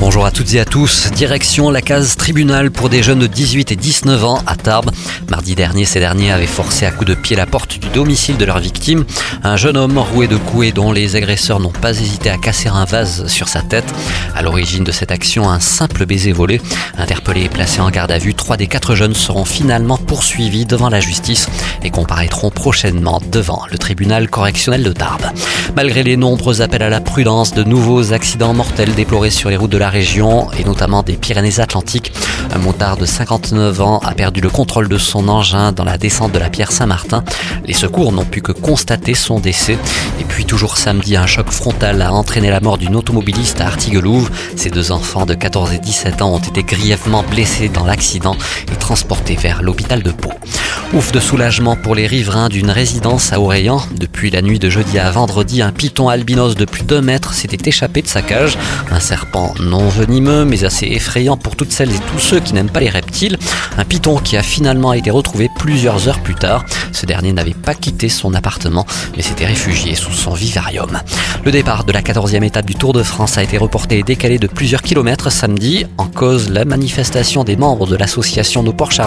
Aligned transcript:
Bonjour 0.00 0.24
à 0.24 0.30
toutes 0.30 0.54
et 0.54 0.60
à 0.60 0.64
tous. 0.64 1.10
Direction 1.10 1.70
la 1.70 1.82
case 1.82 2.16
tribunal 2.16 2.70
pour 2.70 2.88
des 2.88 3.02
jeunes 3.02 3.18
de 3.18 3.26
18 3.26 3.70
et 3.72 3.76
19 3.76 4.24
ans 4.24 4.42
à 4.46 4.56
Tarbes. 4.56 4.90
Mardi 5.28 5.54
dernier, 5.54 5.84
ces 5.84 6.00
derniers 6.00 6.32
avaient 6.32 6.46
forcé 6.46 6.86
à 6.86 6.90
coups 6.90 7.10
de 7.10 7.14
pied 7.14 7.36
la 7.36 7.44
porte 7.44 7.78
du 7.78 7.86
domicile 7.90 8.38
de 8.38 8.46
leur 8.46 8.60
victime. 8.60 9.04
Un 9.44 9.58
jeune 9.58 9.76
homme 9.76 9.98
roué 9.98 10.26
de 10.26 10.38
coups 10.38 10.68
et 10.68 10.72
dont 10.72 10.90
les 10.90 11.16
agresseurs 11.16 11.60
n'ont 11.60 11.68
pas 11.68 11.90
hésité 11.90 12.30
à 12.30 12.38
casser 12.38 12.70
un 12.70 12.86
vase 12.86 13.26
sur 13.26 13.48
sa 13.48 13.60
tête. 13.60 13.84
À 14.34 14.40
l'origine 14.40 14.84
de 14.84 14.90
cette 14.90 15.12
action, 15.12 15.50
un 15.50 15.60
simple 15.60 16.06
baiser 16.06 16.32
volé. 16.32 16.62
Interpellés 16.96 17.44
et 17.44 17.48
placés 17.50 17.82
en 17.82 17.90
garde 17.90 18.10
à 18.10 18.18
vue, 18.18 18.32
trois 18.32 18.56
des 18.56 18.68
quatre 18.68 18.94
jeunes 18.94 19.14
seront 19.14 19.44
finalement 19.44 19.98
poursuivis 19.98 20.64
devant 20.64 20.88
la 20.88 21.00
justice 21.00 21.46
et 21.82 21.90
comparaîtront 21.90 22.50
prochainement 22.50 23.20
devant 23.30 23.64
le 23.70 23.76
tribunal 23.76 24.30
correctionnel 24.30 24.82
de 24.82 24.92
Tarbes. 24.92 25.26
Malgré 25.76 26.02
les 26.02 26.16
nombreux 26.16 26.62
appels 26.62 26.82
à 26.82 26.88
la 26.88 27.02
prudence, 27.02 27.52
de 27.52 27.64
nouveaux 27.64 28.14
accidents 28.14 28.54
mortels 28.54 28.94
déplorés 28.94 29.30
sur 29.30 29.50
les 29.50 29.58
routes 29.58 29.70
de 29.70 29.76
la 29.76 29.89
région 29.90 30.50
et 30.52 30.64
notamment 30.64 31.02
des 31.02 31.14
Pyrénées-Atlantiques. 31.14 32.12
Un 32.54 32.58
motard 32.58 32.96
de 32.96 33.04
59 33.04 33.80
ans 33.80 33.98
a 33.98 34.14
perdu 34.14 34.40
le 34.40 34.48
contrôle 34.48 34.88
de 34.88 34.98
son 34.98 35.28
engin 35.28 35.72
dans 35.72 35.84
la 35.84 35.98
descente 35.98 36.32
de 36.32 36.38
la 36.38 36.48
pierre 36.48 36.72
Saint-Martin. 36.72 37.22
Les 37.66 37.74
secours 37.74 38.12
n'ont 38.12 38.24
pu 38.24 38.40
que 38.40 38.52
constater 38.52 39.14
son 39.14 39.40
décès. 39.40 39.78
Et 40.20 40.24
puis 40.24 40.44
toujours 40.44 40.78
samedi, 40.78 41.16
un 41.16 41.26
choc 41.26 41.50
frontal 41.50 42.00
a 42.02 42.12
entraîné 42.12 42.50
la 42.50 42.60
mort 42.60 42.78
d'une 42.78 42.96
automobiliste 42.96 43.60
à 43.60 43.66
Artiguelouve. 43.66 44.30
Ses 44.56 44.70
deux 44.70 44.92
enfants 44.92 45.26
de 45.26 45.34
14 45.34 45.72
et 45.72 45.78
17 45.78 46.22
ans 46.22 46.34
ont 46.34 46.38
été 46.38 46.62
grièvement 46.62 47.22
blessés 47.22 47.68
dans 47.68 47.84
l'accident 47.84 48.36
et 48.72 48.76
transportés 48.76 49.36
vers 49.36 49.62
l'hôpital 49.62 50.02
de 50.02 50.10
Pau. 50.10 50.30
Ouf 50.92 51.12
de 51.12 51.20
soulagement 51.20 51.76
pour 51.76 51.94
les 51.94 52.08
riverains 52.08 52.48
d'une 52.48 52.68
résidence 52.68 53.32
à 53.32 53.38
Orléans. 53.38 53.80
Depuis 53.94 54.28
la 54.28 54.42
nuit 54.42 54.58
de 54.58 54.68
jeudi 54.68 54.98
à 54.98 55.08
vendredi, 55.12 55.62
un 55.62 55.70
python 55.70 56.08
albinos 56.08 56.56
de 56.56 56.64
plus 56.64 56.82
d'un 56.82 57.00
mètre 57.00 57.32
s'était 57.32 57.68
échappé 57.68 58.02
de 58.02 58.08
sa 58.08 58.22
cage. 58.22 58.58
Un 58.90 58.98
serpent 58.98 59.54
non 59.60 59.88
venimeux, 59.88 60.44
mais 60.44 60.64
assez 60.64 60.86
effrayant 60.86 61.36
pour 61.36 61.54
toutes 61.54 61.70
celles 61.70 61.92
et 61.92 62.00
tous 62.12 62.18
ceux 62.18 62.40
qui 62.40 62.54
n'aiment 62.54 62.70
pas 62.70 62.80
les 62.80 62.88
reptiles. 62.88 63.38
Un 63.78 63.84
python 63.84 64.18
qui 64.18 64.36
a 64.36 64.42
finalement 64.42 64.92
été 64.92 65.12
retrouvé 65.12 65.48
plusieurs 65.56 66.08
heures 66.08 66.18
plus 66.18 66.34
tard. 66.34 66.64
Ce 66.90 67.06
dernier 67.06 67.32
n'avait 67.32 67.54
pas 67.54 67.74
quitté 67.74 68.08
son 68.08 68.34
appartement, 68.34 68.84
mais 69.16 69.22
s'était 69.22 69.46
réfugié 69.46 69.94
sous 69.94 70.12
son 70.12 70.34
vivarium. 70.34 70.98
Le 71.44 71.52
départ 71.52 71.84
de 71.84 71.92
la 71.92 72.02
14e 72.02 72.42
étape 72.42 72.66
du 72.66 72.74
Tour 72.74 72.94
de 72.94 73.04
France 73.04 73.38
a 73.38 73.44
été 73.44 73.58
reporté 73.58 74.00
et 74.00 74.02
décalé 74.02 74.38
de 74.38 74.48
plusieurs 74.48 74.82
kilomètres 74.82 75.30
samedi, 75.30 75.86
en 75.98 76.06
cause 76.06 76.50
la 76.50 76.64
manifestation 76.64 77.44
des 77.44 77.56
membres 77.56 77.86
de 77.86 77.94
l'association 77.94 78.64
Nos 78.64 78.72
Porches 78.72 79.00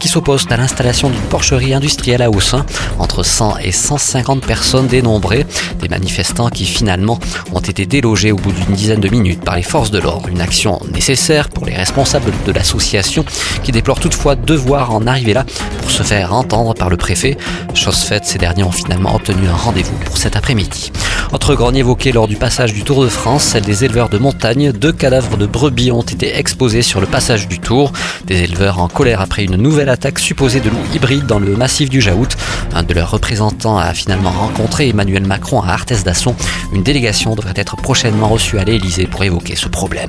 qui 0.00 0.08
s'opposent 0.08 0.46
à 0.48 0.56
l'installation 0.56 1.09
d'une 1.10 1.20
porcherie 1.22 1.74
industrielle 1.74 2.22
à 2.22 2.30
Haussin. 2.30 2.64
Entre 2.98 3.22
100 3.22 3.58
et 3.58 3.72
150 3.72 4.44
personnes 4.44 4.86
dénombrées, 4.86 5.46
des 5.80 5.88
manifestants 5.88 6.48
qui 6.50 6.64
finalement 6.64 7.18
ont 7.52 7.60
été 7.60 7.86
délogés 7.86 8.32
au 8.32 8.36
bout 8.36 8.52
d'une 8.52 8.74
dizaine 8.74 9.00
de 9.00 9.08
minutes 9.08 9.44
par 9.44 9.56
les 9.56 9.62
forces 9.62 9.90
de 9.90 9.98
l'ordre. 9.98 10.28
Une 10.28 10.40
action 10.40 10.80
nécessaire 10.92 11.48
pour 11.48 11.66
les 11.66 11.74
responsables 11.74 12.32
de 12.46 12.52
l'association 12.52 13.24
qui 13.62 13.72
déplorent 13.72 14.00
toutefois 14.00 14.36
devoir 14.36 14.94
en 14.94 15.06
arriver 15.06 15.34
là 15.34 15.44
pour 15.80 15.90
se 15.90 16.02
faire 16.02 16.34
entendre 16.34 16.74
par 16.74 16.90
le 16.90 16.96
préfet. 16.96 17.36
Chose 17.74 17.98
faite, 17.98 18.24
ces 18.24 18.38
derniers 18.38 18.64
ont 18.64 18.72
finalement 18.72 19.14
obtenu 19.14 19.48
un 19.48 19.56
rendez-vous 19.56 19.96
pour 20.04 20.18
cet 20.18 20.36
après-midi. 20.36 20.92
Autre 21.32 21.54
grogne 21.54 21.76
évoqué 21.76 22.10
lors 22.10 22.26
du 22.26 22.36
passage 22.36 22.72
du 22.72 22.82
Tour 22.82 23.04
de 23.04 23.08
France, 23.08 23.44
celle 23.44 23.62
des 23.62 23.84
éleveurs 23.84 24.08
de 24.08 24.18
montagne. 24.18 24.72
Deux 24.72 24.92
cadavres 24.92 25.36
de 25.36 25.46
brebis 25.46 25.92
ont 25.92 26.02
été 26.02 26.36
exposés 26.36 26.82
sur 26.82 27.00
le 27.00 27.06
passage 27.06 27.46
du 27.46 27.60
Tour. 27.60 27.92
Des 28.24 28.42
éleveurs 28.42 28.80
en 28.80 28.88
colère 28.88 29.20
après 29.20 29.44
une 29.44 29.54
nouvelle 29.54 29.90
attaque 29.90 30.18
supposée 30.18 30.58
de 30.58 30.68
loups 30.68 30.94
hybrides 30.94 31.26
dans 31.26 31.38
le 31.38 31.56
massif 31.56 31.88
du 31.88 32.00
Jaout. 32.00 32.28
Un 32.74 32.82
de 32.82 32.94
leurs 32.94 33.12
représentants 33.12 33.78
a 33.78 33.94
finalement 33.94 34.30
rencontré 34.30 34.88
Emmanuel 34.88 35.24
Macron 35.24 35.62
à 35.62 35.68
Arthès 35.68 36.02
d'Asson. 36.02 36.34
Une 36.72 36.82
délégation 36.82 37.36
devrait 37.36 37.54
être 37.54 37.76
prochainement 37.76 38.28
reçue 38.28 38.58
à 38.58 38.64
l'Elysée 38.64 39.06
pour 39.06 39.22
évoquer 39.22 39.54
ce 39.54 39.68
problème. 39.68 40.08